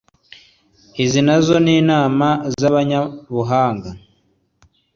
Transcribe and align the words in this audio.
izi 1.03 1.21
na 1.27 1.37
zo 1.45 1.55
ni 1.63 1.71
inama 1.81 2.27
z'abanyabuhanga 2.59 3.89